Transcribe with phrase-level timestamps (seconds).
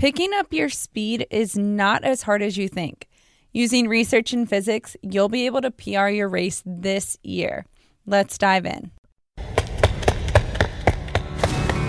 [0.00, 3.06] Picking up your speed is not as hard as you think.
[3.52, 7.66] Using research and physics, you'll be able to PR your race this year.
[8.06, 8.92] Let's dive in.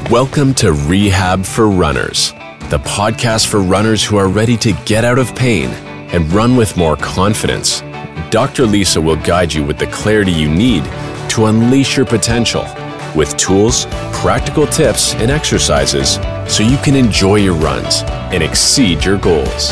[0.10, 2.32] Welcome to Rehab for Runners,
[2.70, 5.70] the podcast for runners who are ready to get out of pain
[6.12, 7.80] and run with more confidence.
[8.30, 8.66] Dr.
[8.66, 10.84] Lisa will guide you with the clarity you need
[11.30, 12.66] to unleash your potential
[13.16, 16.16] with tools, practical tips, and exercises
[16.48, 18.04] so you can enjoy your runs
[18.34, 19.71] and exceed your goals.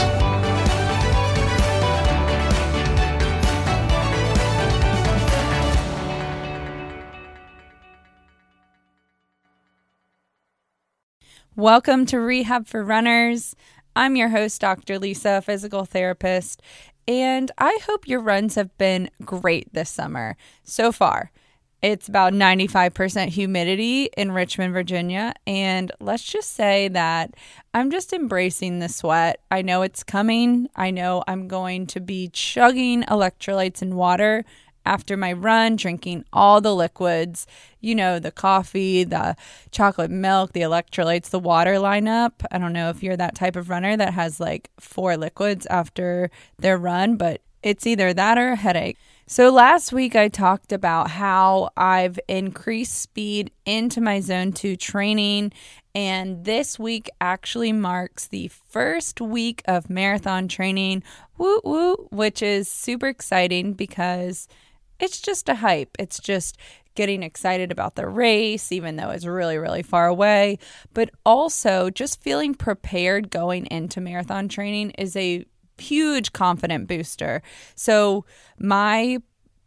[11.56, 13.54] Welcome to Rehab for Runners.
[13.94, 14.98] I'm your host, Dr.
[14.98, 16.62] Lisa, physical therapist,
[17.06, 21.32] and I hope your runs have been great this summer so far.
[21.82, 25.34] It's about 95% humidity in Richmond, Virginia.
[25.48, 27.36] And let's just say that
[27.74, 29.40] I'm just embracing the sweat.
[29.50, 30.68] I know it's coming.
[30.76, 34.44] I know I'm going to be chugging electrolytes and water
[34.86, 37.46] after my run, drinking all the liquids,
[37.80, 39.36] you know, the coffee, the
[39.72, 42.32] chocolate milk, the electrolytes, the water lineup.
[42.52, 46.32] I don't know if you're that type of runner that has like four liquids after
[46.58, 48.98] their run, but it's either that or a headache.
[49.32, 55.54] So, last week I talked about how I've increased speed into my zone two training,
[55.94, 61.04] and this week actually marks the first week of marathon training,
[61.38, 64.48] woo woo, which is super exciting because
[65.00, 65.96] it's just a hype.
[66.00, 66.58] It's just
[66.96, 70.58] getting excited about the race, even though it's really, really far away,
[70.96, 75.46] but also just feeling prepared going into marathon training is a
[75.80, 77.42] huge confident booster.
[77.76, 78.26] So
[78.58, 79.18] my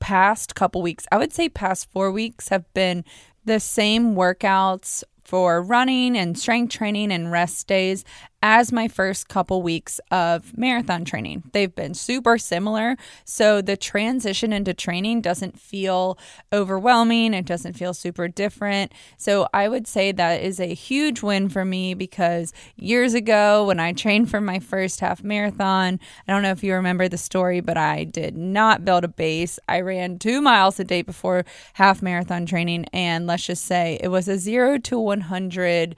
[0.01, 3.05] past couple weeks, I would say past 4 weeks have been
[3.45, 8.05] the same workouts for running and strength training and rest days
[8.43, 11.45] as my first couple weeks of marathon training.
[11.53, 12.97] They've been super similar.
[13.25, 16.19] So the transition into training doesn't feel
[16.53, 17.35] overwhelming.
[17.35, 18.93] It doesn't feel super different.
[19.17, 23.79] So I would say that is a huge win for me because years ago, when
[23.79, 27.61] I trained for my first half marathon, I don't know if you remember the story,
[27.61, 29.61] but I did not build a base.
[29.69, 32.87] I ran two miles a day before half marathon training.
[32.93, 35.95] And let's just say it was a zero to 100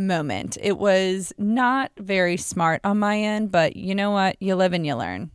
[0.00, 0.56] moment.
[0.60, 4.36] It was not very smart on my end, but you know what?
[4.40, 5.30] You live and you learn.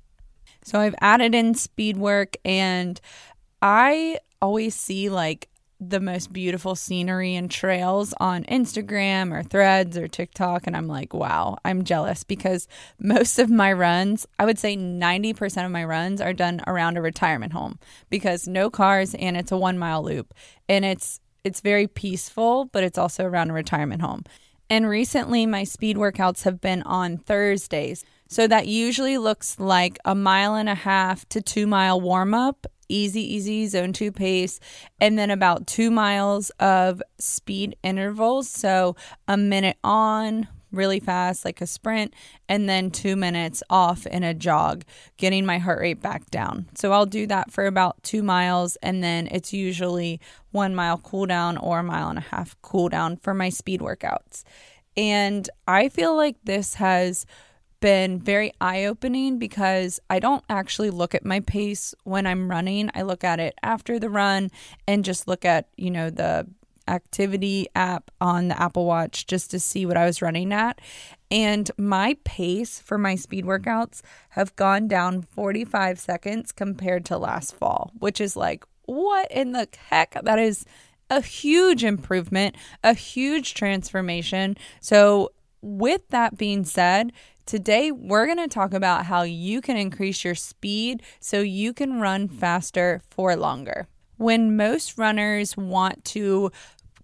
[0.63, 2.99] So I've added in speed work and
[3.61, 5.49] I always see like
[5.79, 10.65] the most beautiful scenery and trails on Instagram or threads or TikTok.
[10.65, 12.67] And I'm like, wow, I'm jealous because
[12.99, 17.01] most of my runs, I would say 90% of my runs are done around a
[17.01, 17.77] retirement home
[18.09, 20.33] because no cars and it's a one mile loop.
[20.69, 24.23] And it's, it's very peaceful, but it's also around a retirement home.
[24.69, 28.03] And recently, my speed workouts have been on Thursdays.
[28.27, 32.65] So that usually looks like a mile and a half to two mile warm up,
[32.89, 34.59] easy, easy zone two pace,
[34.99, 38.49] and then about two miles of speed intervals.
[38.49, 38.95] So
[39.27, 42.13] a minute on, really fast, like a sprint,
[42.47, 44.83] and then two minutes off in a jog,
[45.17, 46.67] getting my heart rate back down.
[46.75, 50.19] So I'll do that for about two miles, and then it's usually
[50.51, 53.81] one mile cool down or a mile and a half cool down for my speed
[53.81, 54.43] workouts.
[54.97, 57.25] And I feel like this has
[57.81, 62.89] been very eye opening because I don't actually look at my pace when I'm running.
[62.95, 64.49] I look at it after the run
[64.87, 66.47] and just look at, you know, the
[66.87, 70.79] activity app on the Apple Watch just to see what I was running at.
[71.31, 77.55] And my pace for my speed workouts have gone down 45 seconds compared to last
[77.55, 80.15] fall, which is like, what in the heck?
[80.23, 80.65] That is
[81.09, 84.57] a huge improvement, a huge transformation.
[84.79, 85.31] So,
[85.61, 87.11] with that being said,
[87.45, 91.99] Today, we're going to talk about how you can increase your speed so you can
[92.01, 93.87] run faster for longer.
[94.17, 96.51] When most runners want to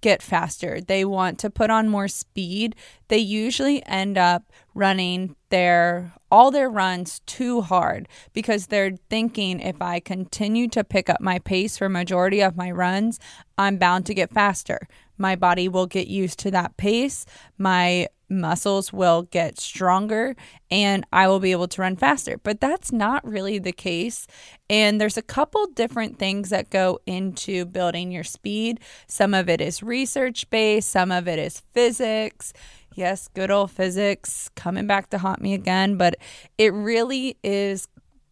[0.02, 2.76] get faster, they want to put on more speed,
[3.08, 9.82] they usually end up running their all their runs too hard because they're thinking if
[9.82, 13.20] I continue to pick up my pace for majority of my runs,
[13.58, 14.88] I'm bound to get faster.
[15.18, 17.26] My body will get used to that pace.
[17.58, 20.36] My muscles will get stronger
[20.72, 22.40] and I will be able to run faster.
[22.42, 24.26] But that's not really the case.
[24.70, 28.80] And there's a couple different things that go into building your speed.
[29.06, 32.54] Some of it is research based, some of it is physics.
[32.94, 36.16] Yes, good old physics coming back to haunt me again, but
[36.58, 37.88] it really is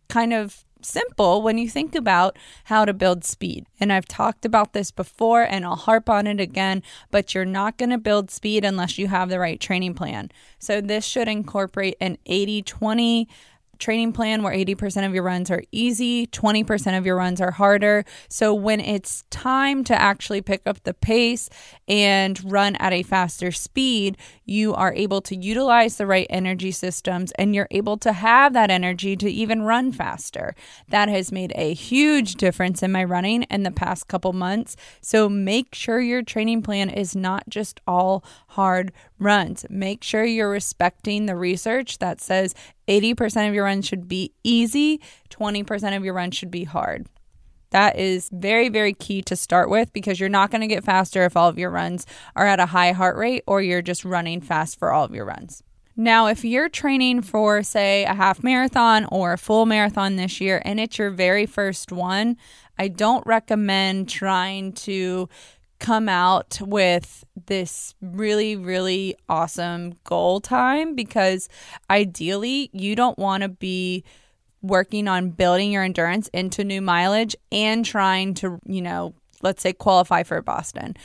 [0.09, 3.65] kind of simple when you think about how to build speed.
[3.79, 7.77] And I've talked about this before and I'll harp on it again, but you're not
[7.77, 10.31] going to build speed unless you have the right training plan.
[10.57, 13.27] So this should incorporate an 80 20
[13.79, 18.05] training plan where 80% of your runs are easy, 20% of your runs are harder.
[18.27, 21.49] So when it's time to actually pick up the pace
[21.87, 27.31] and run at a faster speed, you are able to utilize the right energy systems
[27.33, 30.55] and you're able to have that energy to even run faster.
[30.89, 34.75] That has made a huge difference in my running in the past couple months.
[35.01, 39.65] So make sure your training plan is not just all hard runs.
[39.69, 42.55] Make sure you're respecting the research that says
[42.87, 47.07] 80% of your runs should be easy, 20% of your runs should be hard.
[47.71, 51.23] That is very, very key to start with because you're not going to get faster
[51.25, 52.05] if all of your runs
[52.35, 55.25] are at a high heart rate or you're just running fast for all of your
[55.25, 55.61] runs.
[55.95, 60.61] Now, if you're training for, say, a half marathon or a full marathon this year
[60.63, 62.37] and it's your very first one,
[62.77, 65.27] I don't recommend trying to
[65.79, 71.47] come out with this really, really awesome goal time because
[71.89, 74.03] ideally you don't want to be
[74.61, 79.71] working on building your endurance into new mileage and trying to, you know, let's say
[79.71, 80.95] qualify for Boston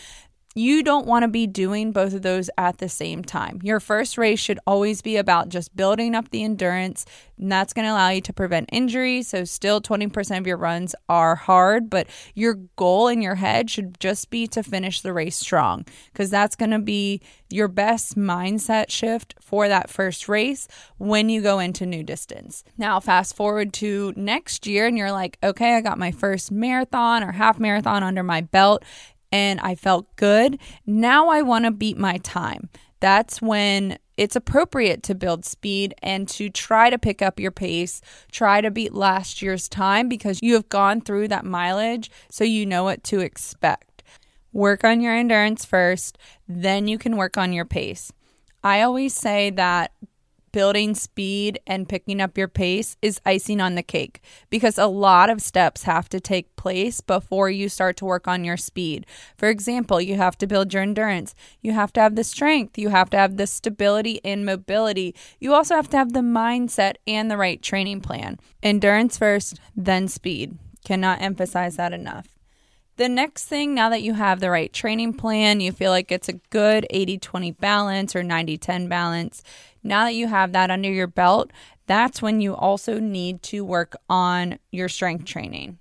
[0.54, 3.58] you don't want to be doing both of those at the same time.
[3.62, 7.04] Your first race should always be about just building up the endurance,
[7.38, 9.22] and that's going to allow you to prevent injury.
[9.22, 13.98] So, still 20% of your runs are hard, but your goal in your head should
[13.98, 17.20] just be to finish the race strong because that's going to be
[17.50, 20.68] your best mindset shift for that first race
[20.98, 22.64] when you go into new distance.
[22.78, 27.24] Now, fast forward to next year, and you're like, okay, I got my first marathon
[27.24, 28.84] or half marathon under my belt
[29.34, 30.60] and I felt good.
[30.86, 32.68] Now I want to beat my time.
[33.00, 38.00] That's when it's appropriate to build speed and to try to pick up your pace,
[38.30, 42.64] try to beat last year's time because you have gone through that mileage so you
[42.64, 44.04] know what to expect.
[44.52, 46.16] Work on your endurance first,
[46.46, 48.12] then you can work on your pace.
[48.62, 49.90] I always say that
[50.54, 55.28] building speed and picking up your pace is icing on the cake because a lot
[55.28, 59.04] of steps have to take place before you start to work on your speed.
[59.36, 62.90] For example, you have to build your endurance, you have to have the strength, you
[62.90, 65.12] have to have the stability and mobility.
[65.40, 68.38] You also have to have the mindset and the right training plan.
[68.62, 70.56] Endurance first, then speed.
[70.84, 72.28] Cannot emphasize that enough.
[72.96, 76.28] The next thing, now that you have the right training plan, you feel like it's
[76.28, 79.42] a good 80 20 balance or 90 10 balance,
[79.84, 81.52] now that you have that under your belt,
[81.86, 85.78] that's when you also need to work on your strength training.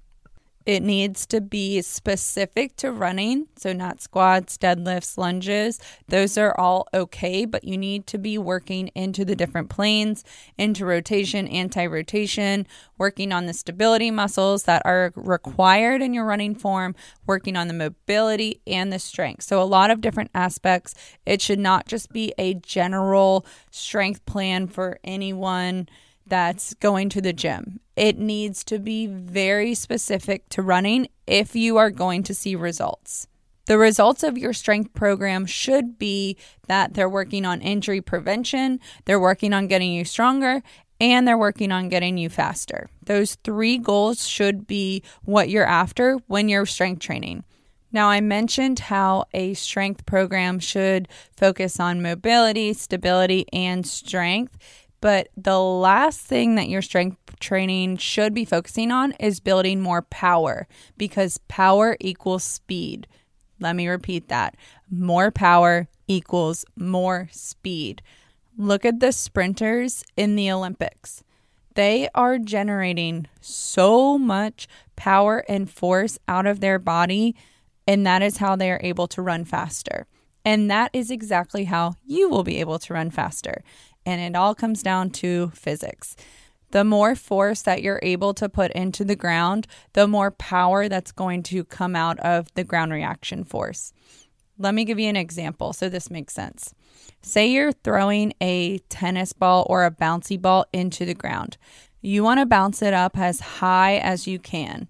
[0.65, 5.79] It needs to be specific to running, so not squats, deadlifts, lunges.
[6.07, 10.23] Those are all okay, but you need to be working into the different planes,
[10.57, 12.65] into rotation, anti rotation,
[12.97, 16.95] working on the stability muscles that are required in your running form,
[17.25, 19.43] working on the mobility and the strength.
[19.43, 20.95] So, a lot of different aspects.
[21.25, 25.89] It should not just be a general strength plan for anyone
[26.25, 27.79] that's going to the gym.
[27.95, 33.27] It needs to be very specific to running if you are going to see results.
[33.65, 36.37] The results of your strength program should be
[36.67, 40.61] that they're working on injury prevention, they're working on getting you stronger,
[40.99, 42.89] and they're working on getting you faster.
[43.05, 47.43] Those three goals should be what you're after when you're strength training.
[47.93, 54.57] Now, I mentioned how a strength program should focus on mobility, stability, and strength.
[55.03, 60.03] But the last thing that your strength training should be focusing on is building more
[60.03, 60.65] power
[60.97, 63.05] because power equals speed.
[63.59, 64.55] Let me repeat that
[64.89, 68.01] more power equals more speed.
[68.57, 71.21] Look at the sprinters in the Olympics.
[71.75, 77.35] They are generating so much power and force out of their body,
[77.85, 80.07] and that is how they are able to run faster.
[80.45, 83.63] And that is exactly how you will be able to run faster
[84.05, 86.15] and it all comes down to physics.
[86.71, 91.11] The more force that you're able to put into the ground, the more power that's
[91.11, 93.93] going to come out of the ground reaction force.
[94.57, 96.73] Let me give you an example so this makes sense.
[97.21, 101.57] Say you're throwing a tennis ball or a bouncy ball into the ground.
[102.01, 104.87] You want to bounce it up as high as you can.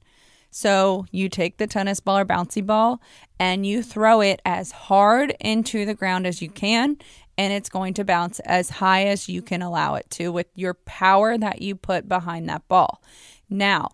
[0.50, 3.02] So you take the tennis ball or bouncy ball
[3.40, 6.98] and you throw it as hard into the ground as you can
[7.38, 10.74] and it's going to bounce as high as you can allow it to with your
[10.74, 13.02] power that you put behind that ball.
[13.50, 13.92] Now,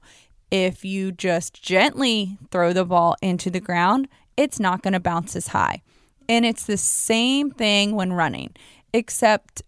[0.52, 5.36] if you just gently throw the ball into the ground, it's not going to bounce
[5.36, 5.82] as high.
[6.28, 8.56] And it's the same thing when running,
[8.94, 9.62] except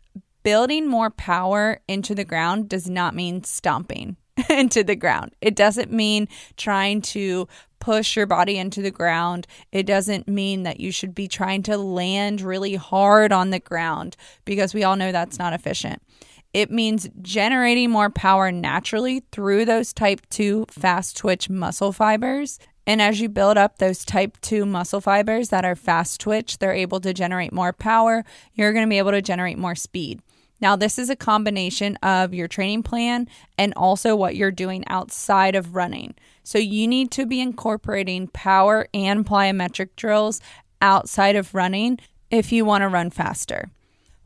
[0.44, 4.18] building more power into the ground does not mean stomping.
[4.50, 5.34] into the ground.
[5.42, 7.48] It doesn't mean trying to
[7.82, 9.46] push your body into the ground.
[9.74, 14.16] It doesn't mean that you should be trying to land really hard on the ground
[14.46, 16.02] because we all know that's not efficient.
[16.54, 22.60] It means generating more power naturally through those type 2 fast twitch muscle fibers.
[22.86, 26.74] And as you build up those type 2 muscle fibers that are fast twitch, they're
[26.74, 28.24] able to generate more power.
[28.54, 30.22] You're going to be able to generate more speed.
[30.62, 33.28] Now, this is a combination of your training plan
[33.58, 36.14] and also what you're doing outside of running.
[36.44, 40.40] So, you need to be incorporating power and plyometric drills
[40.82, 42.00] outside of running
[42.30, 43.72] if you want to run faster.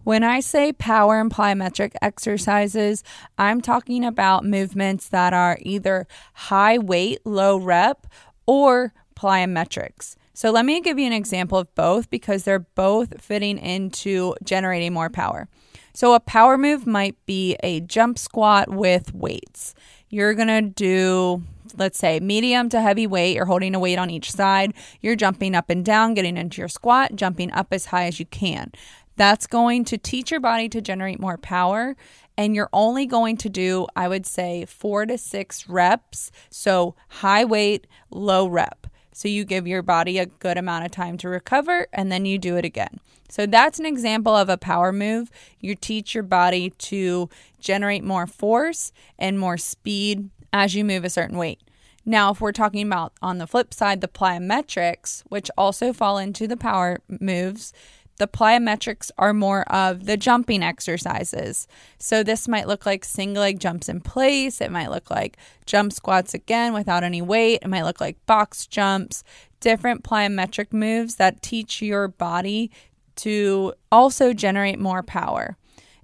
[0.03, 3.03] When I say power and plyometric exercises,
[3.39, 8.05] I'm talking about movements that are either high weight, low rep,
[8.45, 10.15] or plyometrics.
[10.33, 14.91] So, let me give you an example of both because they're both fitting into generating
[14.91, 15.47] more power.
[15.95, 19.73] So, a power move might be a jump squat with weights.
[20.09, 21.43] You're going to do,
[21.77, 23.33] let's say, medium to heavy weight.
[23.33, 24.73] You're holding a weight on each side.
[24.99, 28.25] You're jumping up and down, getting into your squat, jumping up as high as you
[28.25, 28.73] can.
[29.15, 31.95] That's going to teach your body to generate more power.
[32.37, 36.29] And you're only going to do, I would say, four to six reps.
[36.49, 38.87] So, high weight, low rep.
[39.15, 42.37] So you give your body a good amount of time to recover and then you
[42.37, 42.99] do it again.
[43.29, 45.31] So that's an example of a power move.
[45.61, 47.29] You teach your body to
[47.61, 51.61] generate more force and more speed as you move a certain weight.
[52.05, 56.45] Now, if we're talking about on the flip side, the plyometrics, which also fall into
[56.45, 57.71] the power moves,
[58.17, 61.67] the plyometrics are more of the jumping exercises.
[61.99, 64.61] So this might look like single leg jumps in place.
[64.61, 67.59] It might look like jump squats again without any weight.
[67.61, 69.23] It might look like box jumps,
[69.59, 72.71] different plyometric moves that teach your body
[73.17, 75.57] to also generate more power.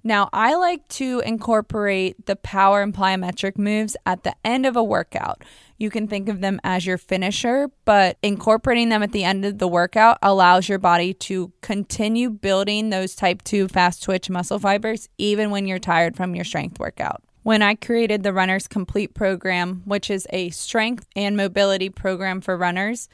[0.04, 4.82] Now, I like to incorporate the power and plyometric moves at the end of a
[4.82, 5.44] workout.
[5.82, 9.58] You can think of them as your finisher, but incorporating them at the end of
[9.58, 15.08] the workout allows your body to continue building those type 2 fast twitch muscle fibers
[15.18, 17.24] even when you're tired from your strength workout.
[17.42, 22.56] When I created the Runners Complete program, which is a strength and mobility program for
[22.56, 23.08] runners,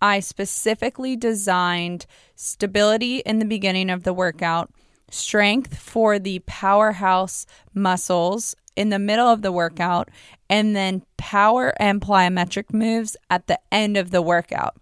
[0.00, 4.72] I specifically designed stability in the beginning of the workout
[5.10, 10.10] strength for the powerhouse muscles in the middle of the workout,
[10.54, 14.76] and then power and plyometric moves at the end of the workout.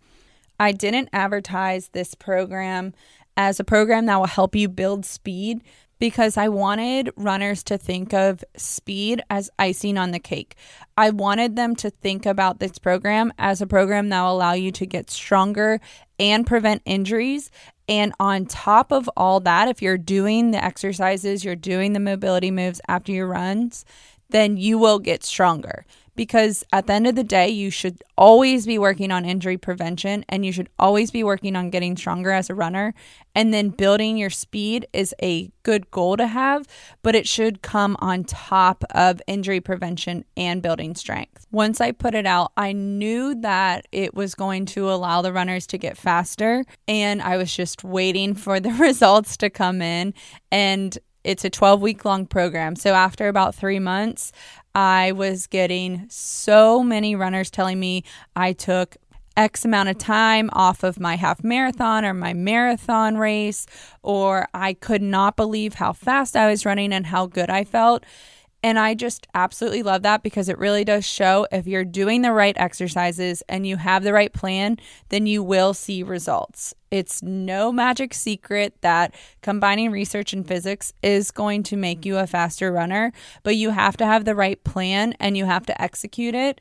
[0.60, 2.92] I didn't advertise this program
[3.38, 5.62] as a program that will help you build speed
[5.98, 10.56] because I wanted runners to think of speed as icing on the cake.
[10.98, 14.72] I wanted them to think about this program as a program that will allow you
[14.72, 15.80] to get stronger
[16.18, 17.50] and prevent injuries.
[17.88, 22.50] And on top of all that, if you're doing the exercises, you're doing the mobility
[22.50, 23.86] moves after your runs,
[24.32, 28.66] then you will get stronger because at the end of the day, you should always
[28.66, 32.50] be working on injury prevention and you should always be working on getting stronger as
[32.50, 32.94] a runner.
[33.34, 36.66] And then building your speed is a good goal to have,
[37.02, 41.46] but it should come on top of injury prevention and building strength.
[41.50, 45.66] Once I put it out, I knew that it was going to allow the runners
[45.68, 50.12] to get faster, and I was just waiting for the results to come in.
[50.50, 52.76] And it's a 12 week long program.
[52.76, 54.32] So after about three months,
[54.74, 58.96] I was getting so many runners telling me I took
[59.36, 63.66] X amount of time off of my half marathon or my marathon race,
[64.02, 68.04] or I could not believe how fast I was running and how good I felt.
[68.62, 72.32] And I just absolutely love that because it really does show if you're doing the
[72.32, 74.78] right exercises and you have the right plan,
[75.08, 76.72] then you will see results.
[76.90, 82.26] It's no magic secret that combining research and physics is going to make you a
[82.26, 86.36] faster runner, but you have to have the right plan and you have to execute
[86.36, 86.60] it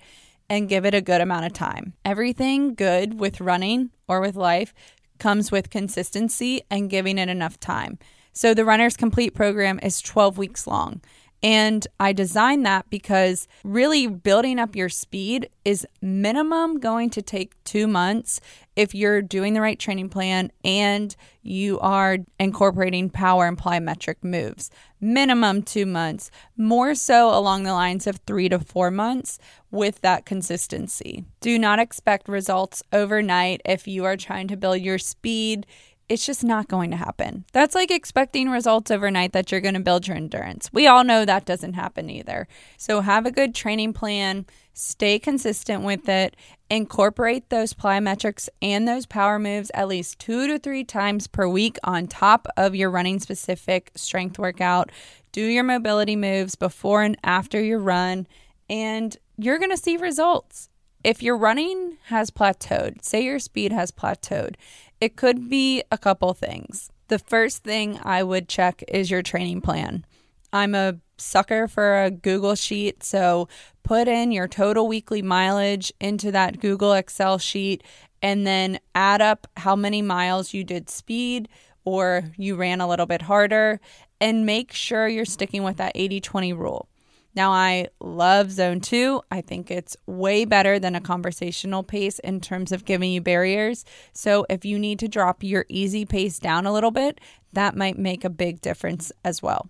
[0.50, 1.94] and give it a good amount of time.
[2.04, 4.74] Everything good with running or with life
[5.20, 8.00] comes with consistency and giving it enough time.
[8.34, 11.02] So the Runners Complete program is 12 weeks long.
[11.44, 17.62] And I designed that because really building up your speed is minimum going to take
[17.64, 18.40] two months
[18.76, 24.70] if you're doing the right training plan and you are incorporating power and plyometric moves.
[25.00, 29.40] Minimum two months, more so along the lines of three to four months
[29.72, 31.26] with that consistency.
[31.40, 35.66] Do not expect results overnight if you are trying to build your speed
[36.12, 37.46] it's just not going to happen.
[37.54, 40.70] That's like expecting results overnight that you're going to build your endurance.
[40.74, 42.50] We all know that doesn't happen either.
[42.76, 46.36] So have a good training plan, stay consistent with it,
[46.70, 51.78] incorporate those plyometrics and those power moves at least two to three times per week
[51.86, 54.92] on top of your running specific strength workout.
[55.32, 58.28] Do your mobility moves before and after your run
[58.70, 60.68] and you're going to see results.
[61.06, 64.54] If your running has plateaued, say your speed has plateaued,
[65.02, 66.90] it could be a couple things.
[67.08, 70.06] The first thing I would check is your training plan.
[70.54, 73.50] I'm a sucker for a Google sheet, so
[73.84, 77.84] put in your total weekly mileage into that Google Excel sheet
[78.22, 81.50] and then add up how many miles you did speed
[81.84, 83.80] or you ran a little bit harder
[84.20, 86.88] and make sure you're sticking with that 80 20 rule.
[87.34, 89.22] Now, I love zone two.
[89.32, 93.86] I think it's way better than a conversational pace in terms of giving you barriers.
[94.14, 97.20] So, if you need to drop your easy pace down a little bit,
[97.54, 99.70] that might make a big difference as well.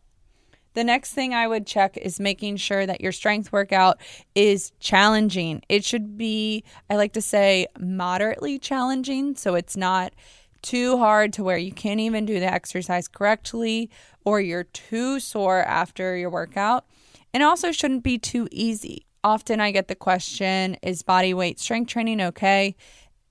[0.74, 4.00] The next thing I would check is making sure that your strength workout
[4.36, 5.62] is challenging.
[5.68, 9.36] It should be, I like to say, moderately challenging.
[9.36, 10.14] So it's not
[10.62, 13.90] too hard to where you can't even do the exercise correctly
[14.24, 16.86] or you're too sore after your workout.
[17.34, 19.06] And also shouldn't be too easy.
[19.24, 22.76] Often I get the question is body weight strength training okay?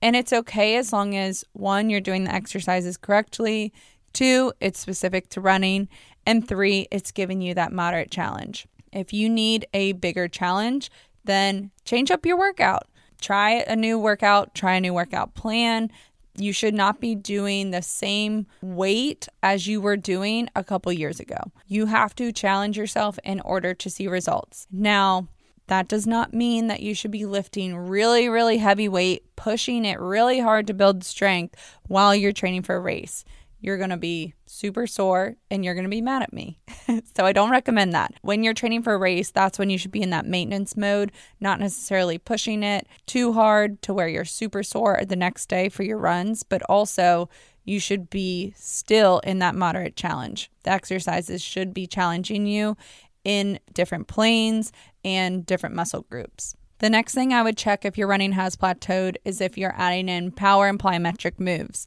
[0.01, 3.71] And it's okay as long as one, you're doing the exercises correctly,
[4.13, 5.87] two, it's specific to running,
[6.25, 8.67] and three, it's giving you that moderate challenge.
[8.91, 10.89] If you need a bigger challenge,
[11.23, 12.87] then change up your workout.
[13.21, 15.91] Try a new workout, try a new workout plan.
[16.37, 21.19] You should not be doing the same weight as you were doing a couple years
[21.19, 21.51] ago.
[21.67, 24.67] You have to challenge yourself in order to see results.
[24.71, 25.27] Now,
[25.67, 29.99] that does not mean that you should be lifting really, really heavy weight, pushing it
[29.99, 31.55] really hard to build strength
[31.87, 33.23] while you're training for a race
[33.61, 36.59] you're going to be super sore and you're going to be mad at me.
[37.15, 38.13] so I don't recommend that.
[38.21, 41.11] When you're training for a race, that's when you should be in that maintenance mode,
[41.39, 45.83] not necessarily pushing it too hard to where you're super sore the next day for
[45.83, 47.29] your runs, but also
[47.63, 50.51] you should be still in that moderate challenge.
[50.63, 52.75] The exercises should be challenging you
[53.23, 54.71] in different planes
[55.05, 56.55] and different muscle groups.
[56.79, 60.09] The next thing I would check if your running has plateaued is if you're adding
[60.09, 61.85] in power and plyometric moves.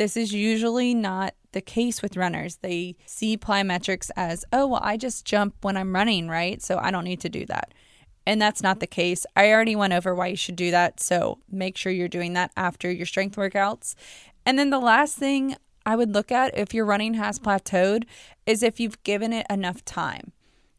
[0.00, 2.56] This is usually not the case with runners.
[2.62, 6.62] They see plyometrics as, oh, well, I just jump when I'm running, right?
[6.62, 7.74] So I don't need to do that.
[8.24, 9.26] And that's not the case.
[9.36, 11.00] I already went over why you should do that.
[11.00, 13.94] So make sure you're doing that after your strength workouts.
[14.46, 18.04] And then the last thing I would look at if your running has plateaued
[18.46, 20.32] is if you've given it enough time.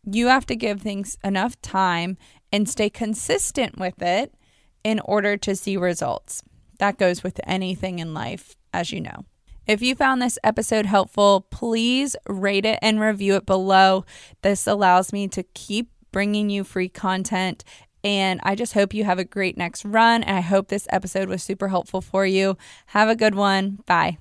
[0.04, 2.18] You have to give things enough time
[2.52, 4.34] and stay consistent with it
[4.84, 6.42] in order to see results.
[6.80, 9.26] That goes with anything in life as you know.
[9.68, 14.06] If you found this episode helpful, please rate it and review it below.
[14.42, 17.64] This allows me to keep bringing you free content.
[18.04, 20.24] And I just hope you have a great next run.
[20.24, 22.58] And I hope this episode was super helpful for you.
[22.88, 23.80] Have a good one.
[23.86, 24.18] Bye.